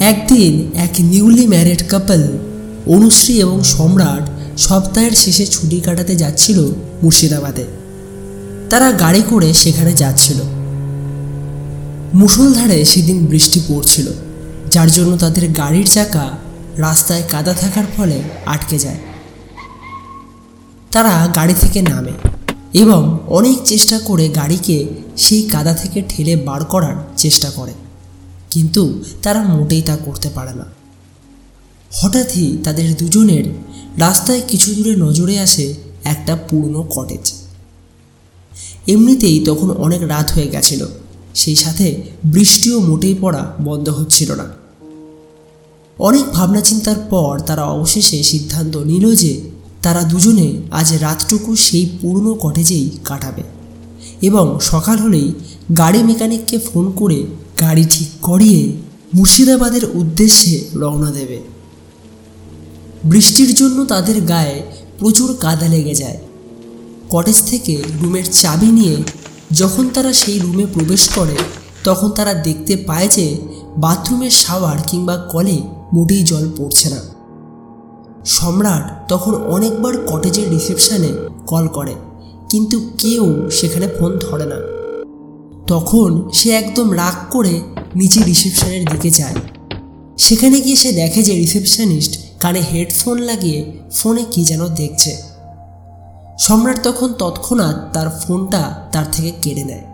একদিন 0.00 0.70
এক 0.74 0.90
newly 0.98 1.46
married 1.46 1.88
কাপল, 1.88 2.22
অনুশ্রী 2.86 3.40
এবং 3.40 3.62
সম্রাট 3.62 4.30
সপ্তাহের 4.58 5.12
শেষে 5.12 5.46
ছুটি 5.46 5.80
কাটাতে 5.80 6.16
যাচ্ছিল 6.16 6.72
মুর্শিদাবাদে। 7.02 7.64
তারা 8.70 8.92
গাড়ি 8.92 9.22
করে 9.30 9.54
সেখানে 9.54 9.92
যাচ্ছিল। 9.92 10.36
মুষলধারে 12.14 12.84
সেদিন 12.84 13.26
বৃষ্টি 13.26 13.60
পড়ছিল, 13.68 14.06
যার 14.70 14.90
জন্য 14.90 15.16
তাদের 15.16 15.52
গাড়ির 15.52 15.86
চাকা 15.86 16.30
রাস্তায় 16.76 17.22
কাদা 17.30 17.52
থাকার 17.52 17.84
ফলে 17.96 18.22
আটকে 18.46 18.78
যায়। 18.78 18.98
তারা 20.92 21.28
গাড়ি 21.34 21.54
থেকে 21.60 21.82
নামে 21.82 22.12
এবং 22.74 23.18
অনেক 23.26 23.58
চেষ্টা 23.64 23.98
করে 23.98 24.28
গাড়িকে 24.28 24.86
সেই 25.16 25.42
কাদা 25.42 25.74
থেকে 25.74 26.02
ঠেলে 26.08 26.36
বার 26.36 26.64
করার 26.64 26.96
চেষ্টা 27.16 27.50
করে। 27.50 27.72
কিন্তু 28.50 29.04
তারা 29.22 29.42
মোটেই 29.42 29.82
তা 29.82 29.96
করতে 29.96 30.28
পারে 30.28 30.54
না। 30.54 30.64
হঠাৎই 31.92 32.56
তাদের 32.64 32.96
দুজনের 32.96 33.44
রাস্তায় 33.96 34.42
কিছু 34.48 34.74
দূরে 34.74 34.96
নজরে 34.96 35.38
আসে 35.38 35.74
একটা 36.04 36.36
পুরনো 36.36 36.82
কটেজ 36.82 37.32
এমনিতেই 38.88 39.44
তখন 39.44 39.70
অনেক 39.70 40.02
রাত 40.02 40.30
হয়ে 40.30 40.48
গেছিল, 40.48 40.86
সেই 41.34 41.56
সাথে 41.56 42.02
বৃষ্টিও 42.24 42.80
মোটেই 42.80 43.16
পড়া 43.20 43.52
বন্ধ 43.60 43.88
হচ্ছিল 43.88 44.32
না। 44.32 44.44
অনেক 45.98 46.24
ভাবনা 46.24 46.60
চিন্তার 46.60 46.96
পর 47.10 47.40
তারা 47.40 47.64
অবশেষে 47.64 48.22
সিদ্ধান্ত 48.22 48.76
নিল 48.76 49.14
যে 49.14 49.40
তারা 49.82 50.02
দুজনে 50.02 50.62
আজ 50.70 50.94
রাতটুকু 51.00 51.56
সেই 51.56 51.98
পুরনো 52.00 52.34
কটেজেই 52.34 52.90
কাটাবে 53.04 53.42
এবং 54.22 54.60
সকাল 54.60 54.96
হলেই 54.96 55.32
গাড়ি 55.78 56.02
মেকানিককে 56.02 56.58
ফোন 56.58 56.92
করে 56.92 57.26
গাড়ি 57.60 57.84
ঠিক 57.84 58.08
করিয়ে 58.22 58.60
মুর্শিদাবাদের 59.14 59.84
উদ্দেশ্যে 60.00 60.54
রওনা 60.74 61.10
দেবে। 61.10 61.38
বৃষ্টির 63.04 63.50
জন্য 63.54 63.78
তাদের 63.84 64.16
গায়ে 64.22 64.56
প্রচুর 64.98 65.28
কাদা 65.40 65.68
লেগে 65.68 65.94
যায়। 65.94 66.18
কটেজ 67.10 67.38
থেকে 67.50 67.74
রুমের 68.00 68.26
চাবি 68.32 68.70
নিয়ে 68.78 68.96
যখন 69.52 69.84
তারা 69.88 70.12
সেই 70.12 70.38
রুমে 70.38 70.66
প্রবেশ 70.66 71.02
করে, 71.08 71.36
তখন 71.84 72.08
তারা 72.10 72.34
দেখতে 72.34 72.74
পায় 72.76 73.08
যে 73.08 73.26
বাথরুমের 73.76 74.30
শাওয়ার 74.30 74.78
কিংবা 74.86 75.16
কলে 75.32 75.58
মোটেই 75.92 76.22
জল 76.22 76.44
পড়ছে 76.56 76.88
না। 76.90 77.00
সম্রাট 78.24 78.84
তখন 79.08 79.34
অনেকবার 79.34 79.94
কটেজের 80.10 80.46
রিসেপশানে 80.50 81.10
কল 81.46 81.64
করে, 81.68 81.94
কিন্তু 82.50 82.76
কেউ 82.98 83.24
সেখানে 83.50 83.86
ফোন 83.98 84.10
ধরে 84.18 84.46
না। 84.46 84.58
তখন 85.66 86.30
সে 86.32 86.50
একদম 86.50 86.94
রাগ 86.94 87.32
করে 87.32 87.60
নিচে 87.94 88.22
রিসেপশনের 88.22 88.84
দিকে 88.90 89.10
যায়। 89.10 89.34
সেখানে 90.18 90.60
গিয়ে 90.60 90.76
সে 90.76 90.92
দেখে 90.92 91.22
যে 91.22 91.34
রিসেপশনিস্ট 91.34 92.18
কানে 92.40 92.62
হেডফোন 92.72 93.18
লাগিয়ে 93.18 93.72
ফোনে 93.94 94.24
কি 94.30 94.44
যেন 94.44 94.66
দেখছে। 94.66 95.22
সম্রাট 96.38 96.82
তখন 96.82 97.12
তৎক্ষণাৎ 97.18 97.92
তার 97.92 98.08
ফোনটা 98.10 98.88
তার 98.92 99.10
থেকে 99.12 99.32
কেড়ে 99.42 99.64
নেয় 99.64 99.84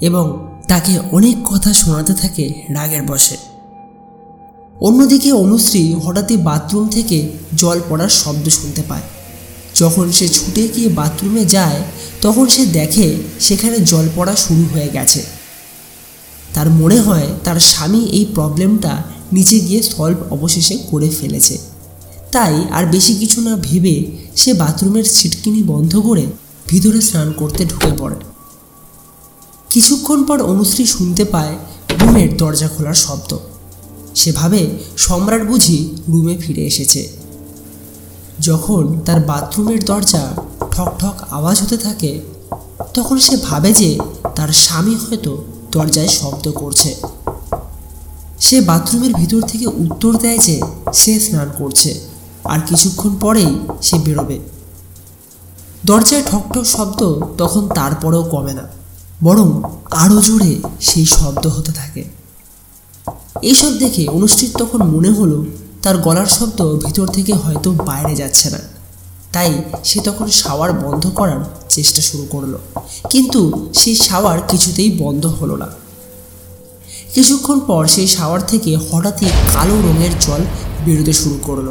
এবং 0.00 0.48
তাকে 0.68 0.98
অনেক 1.12 1.36
কথা 1.44 1.72
শোনাতে 1.72 2.14
থাকে 2.14 2.54
রাগের 2.70 3.02
বসে 3.02 3.36
অন্যদিকে 4.80 5.32
অনুশ্রী 5.32 5.94
হঠাৎই 5.94 6.36
বাথরুম 6.36 6.88
থেকে 6.88 7.28
জল 7.54 7.80
পড়ার 7.88 8.08
শব্দ 8.08 8.48
শুনতে 8.48 8.82
পায়। 8.88 9.06
যখন 9.80 10.06
সে 10.12 10.26
ছুটে 10.28 10.64
গিয়ে 10.74 10.88
বাথরুমে 10.88 11.44
যায়, 11.44 11.80
তখন 12.22 12.46
সে 12.48 12.62
দেখে 12.78 13.08
সেখানে 13.40 13.76
জল 13.80 14.06
পড়া 14.16 14.34
শুরু 14.36 14.64
হয়ে 14.72 14.90
গেছে। 14.96 15.20
তার 16.54 16.68
মনে 16.70 16.98
হয় 17.00 17.28
তার 17.44 17.58
স্বামী 17.70 18.02
এই 18.18 18.24
প্রবলেমটা 18.34 18.92
নিচে 19.32 19.56
গিয়ে 19.60 19.80
সলভ 19.82 20.18
অবশেষে 20.32 20.74
করে 20.90 21.08
ফেলেছে। 21.10 21.56
তাই 22.32 22.54
আর 22.76 22.84
বেশি 22.86 23.12
কিছু 23.14 23.38
না 23.40 23.52
ভেবে 23.56 23.94
সে 24.36 24.50
বাথরুমের 24.54 25.06
ছিটকিনি 25.16 25.60
বন্ধ 25.62 25.92
করে 26.08 26.24
ভিতরে 26.68 27.00
স্নান 27.00 27.28
করতে 27.32 27.62
ঢুকে 27.64 27.90
পড়ে। 28.00 28.18
কিছুক্ষণ 29.70 30.18
পর 30.28 30.38
অনুশ্রী 30.52 30.84
শুনতে 30.86 31.24
পায় 31.24 31.54
রুমের 32.00 32.30
দরজা 32.36 32.68
খোলার 32.68 32.98
শব্দ। 33.06 33.30
সে 34.14 34.30
ভাবে 34.32 34.60
সম্রাট 34.96 35.42
বুঝি 35.48 35.78
রুমে 36.08 36.34
ফিরে 36.36 36.62
এসেছে। 36.66 37.02
যখন 38.48 38.82
তার 39.06 39.20
বাথরুমের 39.30 39.80
দরজা 39.90 40.24
ঠক 40.74 40.90
ঠক 41.00 41.16
আওয়াজ 41.36 41.56
হতে 41.62 41.76
থাকে, 41.86 42.12
তখন 42.94 43.16
সে 43.26 43.34
ভাবে 43.48 43.70
যে 43.80 43.90
তার 44.36 44.50
স্বামী 44.64 44.94
হয়তো 45.04 45.32
দরজায় 45.74 46.10
শব্দ 46.18 46.46
করছে। 46.60 46.90
সে 48.46 48.56
বাথরুমের 48.70 49.12
ভিতর 49.20 49.40
থেকে 49.50 49.66
উত্তর 49.84 50.12
দেয় 50.24 50.40
যে 50.46 50.56
সে 51.00 51.12
স্নান 51.24 51.48
করছে 51.60 51.90
আর 52.52 52.60
কিছুক্ষণ 52.68 53.12
পরেই 53.24 53.52
সে 53.86 53.96
বেরোবে। 54.04 54.38
দরজায় 55.88 56.24
ঠকঠক 56.30 56.64
শব্দ 56.74 57.00
তখন 57.40 57.62
তারপরেও 57.78 58.24
কমে 58.32 58.54
না, 58.58 58.64
বরং 59.22 59.48
আরও 60.02 60.18
জোরে 60.28 60.52
সেই 60.88 61.06
শব্দ 61.16 61.44
হতে 61.56 61.72
থাকে। 61.80 62.02
এইসব 63.48 63.72
দেখে 63.82 64.02
অনুষ্ঠিত 64.16 64.50
তখন 64.60 64.80
মনে 64.94 65.10
হলো 65.18 65.38
তার 65.82 65.96
গলার 65.98 66.26
শব্দ 66.26 66.58
ভিতর 66.84 67.06
থেকে 67.06 67.32
হয়তো 67.32 67.68
বাইরে 67.72 68.14
যাচ্ছে 68.16 68.50
না। 68.50 68.60
তাই 69.32 69.50
সে 69.84 70.00
তখন 70.04 70.26
শাওয়ার 70.30 70.72
বন্ধ 70.72 71.04
করার 71.06 71.40
চেষ্টা 71.68 72.02
শুরু 72.02 72.24
করল। 72.30 72.54
কিন্তু 73.10 73.70
সেই 73.74 73.94
শাওয়ার 73.94 74.38
কিছুতেই 74.48 74.90
বন্ধ 74.98 75.26
হলো 75.26 75.56
না। 75.56 75.68
কিছুক্ষণ 77.14 77.60
পর 77.60 77.86
সেই 77.86 78.06
শাওয়ার 78.06 78.40
থেকে 78.46 78.76
হঠাৎই 78.76 79.26
কালো 79.54 79.76
রঙের 79.80 80.10
জল 80.20 80.42
বেরোতে 80.84 81.12
শুরু 81.12 81.38
করল, 81.42 81.68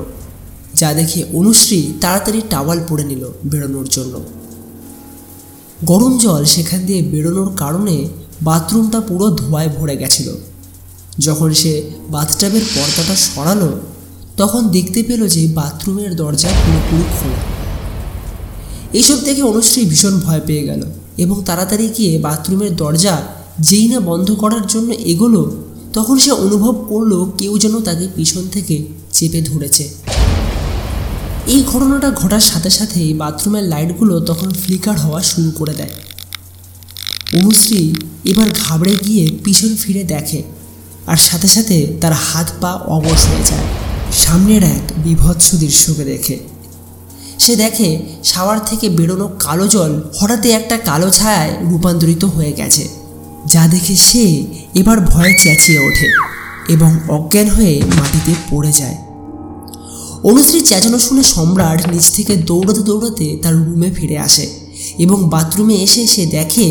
যা 0.76 0.94
দেখে 0.94 1.20
অনুশ্রী 1.34 1.94
তাড়াতাড়ি 2.02 2.42
টাওয়াল 2.50 2.80
পরে 2.90 3.04
নিল 3.04 3.24
বেরোনোর 3.46 3.88
জন্য। 3.92 4.14
গরম 5.86 6.18
জল 6.18 6.46
সেখান 6.46 6.86
দিয়ে 6.86 7.02
বেরোনোর 7.02 7.50
কারণে 7.58 7.96
বাথরুমটা 8.42 9.00
পুরো 9.00 9.26
ধোঁয়ায় 9.30 9.70
ভরে 9.70 9.96
গেছিল। 9.98 10.30
যখন 11.20 11.54
সে 11.54 11.74
বাথটাবের 12.10 12.62
পর্দাটা 12.76 13.16
সরালো 13.16 13.70
তখন 14.40 14.62
দেখতে 14.76 15.00
পেল 15.08 15.22
যে 15.36 15.42
বাথরুমের 15.60 16.12
দরজা 16.22 16.50
পুরোপুরি 16.62 17.06
খোলা। 17.16 17.40
এইসব 18.98 19.18
দেখে 19.28 19.44
অনুশ্রী 19.52 19.82
ভীষণ 19.92 20.16
ভয় 20.26 20.42
পেয়ে 20.48 20.64
গেল 20.70 20.82
এবং 21.24 21.36
তাড়াতাড়ি 21.48 21.88
গিয়ে 21.98 22.14
বাথরুমের 22.26 22.72
দরজা 22.76 23.16
যেই 23.60 23.86
না 23.92 24.00
বন্ধ 24.10 24.28
করার 24.34 24.64
জন্য 24.68 24.90
এগোলো, 25.14 25.42
তখন 25.94 26.16
সে 26.24 26.32
অনুভব 26.46 26.76
করল 26.92 27.12
কেউ 27.40 27.54
যেন 27.64 27.76
তাকে 27.88 28.06
পিছন 28.16 28.44
থেকে 28.48 28.76
চেপে 29.14 29.42
ধরেছে। 29.42 29.86
এই 31.54 31.62
ঘটনাটা 31.72 32.10
ঘটার 32.12 32.46
সাথে 32.52 32.70
সাথেই 32.70 33.10
বাথরুমের 33.14 33.66
লাইটগুলো 33.74 34.16
তখন 34.20 34.50
ফ্লিকার 34.62 34.96
হওয়া 34.98 35.22
শুরু 35.22 35.50
করে 35.52 35.74
দেয়। 35.74 35.94
অনুশ্রী 37.40 37.82
এবার 38.26 38.48
ঘাবড়ে 38.62 38.94
গিয়ে 39.06 39.24
পিছন 39.44 39.72
ফিরে 39.82 40.04
দেখে, 40.04 40.40
আর 41.08 41.20
সাথে 41.28 41.50
সাথে 41.56 41.78
তার 42.02 42.14
হাত 42.28 42.48
পা 42.62 42.72
অবশ 42.98 43.20
হয়ে 43.30 43.46
যায়। 43.52 43.68
সামনের 44.12 44.64
এক 44.64 44.84
বিভৎস 45.04 45.48
দৃশ্যকে 45.56 46.04
দেখে। 46.04 46.36
সে 47.40 47.56
দেখে 47.56 47.90
শাওয়ার 48.24 48.60
থেকে 48.66 48.90
বেরোনো 48.90 49.28
কালো 49.40 49.68
জল 49.68 49.92
হঠাৎই 50.18 50.52
একটা 50.52 50.78
কালো 50.78 51.10
ছায়ায় 51.10 51.52
রূপান্তরিত 51.70 52.24
হয়ে 52.26 52.54
গেছে, 52.54 52.84
যা 53.48 53.64
দেখে 53.68 53.96
সে 53.96 54.26
এবার 54.76 54.98
ভয়ে 55.02 55.34
চেঁচিয়ে 55.44 55.80
ওঠে 55.88 56.08
এবং 56.70 56.92
অজ্ঞান 57.10 57.48
হয়ে 57.48 57.82
মাটিতে 57.98 58.34
পড়ে 58.50 58.72
যায়। 58.72 58.98
অনুশ্রী 60.24 60.60
চেঁচানো 60.62 61.00
শুনে 61.00 61.24
সম্রাট 61.24 61.80
নিচ 61.92 62.06
থেকে 62.16 62.36
দৌড়াতে 62.36 62.82
দৌড়াতে 62.82 63.28
তার 63.44 63.56
রুমে 63.66 63.92
ফিরে 63.92 64.18
আসে 64.18 64.46
এবং 64.98 65.30
বাথরুমে 65.30 65.76
এসে 65.76 66.08
সে 66.08 66.26
দেখে 66.26 66.68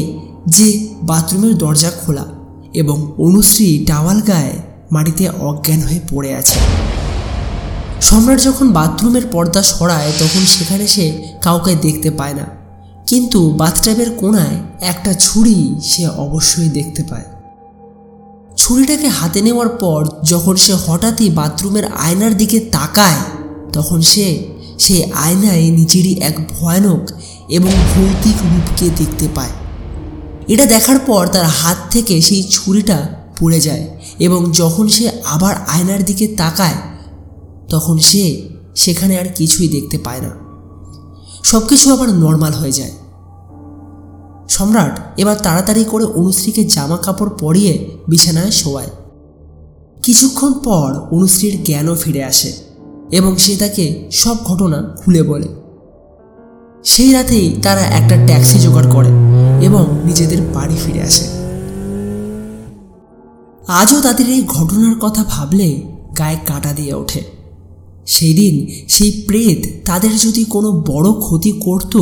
যে 0.46 0.68
বাথরুমের 1.02 1.58
দরজা 1.58 1.90
খোলা 1.90 2.26
এবং 2.72 3.14
অনুশ্রী 3.18 3.84
টাওয়াল 3.84 4.20
গায়ে 4.20 4.54
মাটিতে 4.92 5.24
অজ্ঞান 5.28 5.80
হয়ে 5.80 6.00
পড়ে 6.10 6.34
আছে। 6.34 6.58
সম্রাট 8.00 8.42
যখন 8.42 8.72
বাথরুমের 8.72 9.26
পর্দা 9.26 9.62
সরায়, 9.62 10.12
তখন 10.18 10.46
সেখানে 10.46 10.86
সে 10.86 11.22
কাউকে 11.42 11.74
দেখতে 11.74 12.10
পায় 12.10 12.34
না। 12.34 12.46
কিন্তু 13.06 13.50
বাথটাবের 13.50 14.10
কোনায় 14.10 14.56
একটা 14.80 15.14
ছুরি 15.14 15.74
সে 15.82 16.06
অবশ্যই 16.06 16.68
দেখতে 16.68 17.02
পায়। 17.02 17.24
ছুরিটাকে 18.56 19.08
হাতে 19.08 19.42
নেওয়ার 19.42 19.68
পর 19.68 20.06
যখন 20.24 20.56
সে 20.56 20.74
হঠাৎই 20.86 21.30
বাথরুমের 21.30 21.84
আয়নার 21.84 22.36
দিকে 22.36 22.60
তাকায়, 22.60 23.16
তখন 23.72 24.00
সে 24.00 24.48
সেই 24.78 25.04
আয়নায় 25.04 25.70
নিজেরই 25.70 26.14
এক 26.14 26.48
ভয়ানক 26.48 27.10
এবং 27.48 27.70
ভৌতিক 27.70 28.34
রূপকে 28.42 28.90
দেখতে 28.96 29.28
পায়। 29.34 29.50
এটা 30.48 30.66
দেখার 30.66 30.98
পর 30.98 31.26
তার 31.26 31.44
হাত 31.44 31.76
থেকে 31.90 32.20
সেই 32.20 32.42
ছুরিটা 32.42 33.08
পড়ে 33.40 33.60
যায় 33.60 33.88
এবং 34.18 34.52
যখন 34.52 34.88
সে 34.88 35.10
আবার 35.24 35.54
আয়নার 35.68 36.04
দিকে 36.04 36.26
তাকায় 36.36 36.74
তখন 37.68 37.98
সে 37.98 38.48
সেখানে 38.76 39.18
আর 39.18 39.26
কিছুই 39.34 39.68
দেখতে 39.68 39.98
পায় 39.98 40.20
না। 40.20 40.30
সব 41.44 41.66
কিছু 41.66 41.92
আবার 41.92 42.08
নর্মাল 42.08 42.52
হয়ে 42.52 42.72
যায়। 42.72 42.90
সম্রাট 44.48 45.00
এবার 45.16 45.36
তাড়াতাড়ি 45.36 45.84
করে 45.84 46.04
অনুশ্রীকে 46.04 46.64
জামা 46.64 46.96
কাপড় 46.96 47.30
পরিয়ে 47.40 47.90
বিছানায় 48.08 48.50
শোয়ায়। 48.50 48.90
কিছুক্ষণ 50.02 50.52
পর 50.52 50.94
অনুশ্রীর 51.10 51.64
জ্ঞানও 51.64 51.94
ফিরে 51.94 52.24
আসে 52.24 52.52
এবং 53.12 53.36
সে 53.36 53.56
তাকে 53.56 54.08
সব 54.12 54.36
ঘটনা 54.44 54.96
খুলে 54.96 55.22
বলে। 55.22 55.48
সেই 56.84 57.12
রাতেই 57.12 57.56
তারা 57.62 57.80
একটা 57.80 58.26
ট্যাক্সি 58.26 58.58
জোগাড় 58.58 58.90
করে 58.90 59.08
এবং 59.64 59.98
নিজেদের 60.04 60.42
বাড়ি 60.54 60.76
ফিরে 60.86 61.02
আসে। 61.02 61.24
আজও 63.68 64.00
তাদের 64.00 64.28
এই 64.28 64.44
ঘটনার 64.46 64.94
কথা 65.00 65.24
ভাবলে 65.28 65.82
গায়ে 66.18 66.38
কাটা 66.46 66.72
দিয়ে 66.72 66.94
ওঠে। 66.94 67.37
সেই 68.08 68.34
দিন 68.34 68.54
সেই 68.88 69.10
প্রেত 69.26 69.60
তাদের 69.84 70.18
যদি 70.18 70.44
কোনো 70.44 70.72
বড় 70.72 71.08
ক্ষতি 71.20 71.52
করত, 71.52 71.94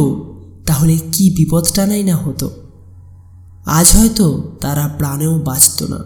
তাহলে 0.67 0.99
কি 1.13 1.25
বিপদটা 1.31 1.87
নাই 1.87 2.03
না 2.03 2.17
হতো? 2.17 2.51
আজ 3.67 3.97
হয়তো 3.97 4.27
তারা 4.61 4.85
প্রাণেও 4.99 5.35
বাঁচত 5.39 5.83
না। 5.83 5.99